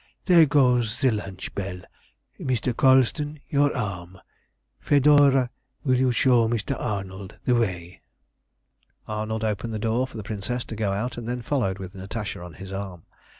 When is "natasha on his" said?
11.93-12.71